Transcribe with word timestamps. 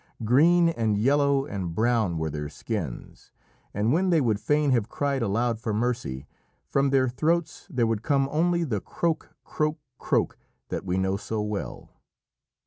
Green 0.25 0.67
and 0.69 0.97
yellow 0.97 1.45
and 1.45 1.75
brown 1.75 2.17
were 2.17 2.31
their 2.31 2.49
skins, 2.49 3.31
and 3.71 3.93
when 3.93 4.09
they 4.09 4.19
would 4.19 4.39
fain 4.39 4.71
have 4.71 4.89
cried 4.89 5.21
aloud 5.21 5.59
for 5.59 5.75
mercy, 5.75 6.25
from 6.65 6.89
their 6.89 7.07
throats 7.07 7.67
there 7.69 7.85
would 7.85 8.01
come 8.01 8.27
only 8.31 8.63
the 8.63 8.81
"Krroak! 8.81 9.29
krroak! 9.45 9.77
krroak!" 9.99 10.39
that 10.69 10.85
we 10.85 10.97
know 10.97 11.17
so 11.17 11.39
well. 11.43 11.91